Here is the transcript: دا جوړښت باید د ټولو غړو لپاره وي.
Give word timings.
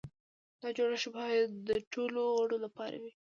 دا 0.61 0.69
جوړښت 0.77 1.09
باید 1.17 1.49
د 1.67 1.69
ټولو 1.93 2.21
غړو 2.39 2.57
لپاره 2.65 2.95
وي. 3.01 3.11